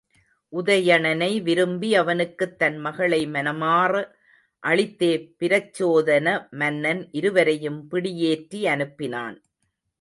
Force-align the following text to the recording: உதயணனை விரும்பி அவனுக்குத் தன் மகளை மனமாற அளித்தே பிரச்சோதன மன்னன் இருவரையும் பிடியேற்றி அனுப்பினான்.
உதயணனை 0.53 1.41
விரும்பி 1.41 1.95
அவனுக்குத் 1.95 2.59
தன் 2.59 2.77
மகளை 2.77 3.27
மனமாற 3.27 3.93
அளித்தே 4.63 5.11
பிரச்சோதன 5.39 6.47
மன்னன் 6.51 7.07
இருவரையும் 7.11 7.87
பிடியேற்றி 7.91 8.63
அனுப்பினான். 8.65 9.37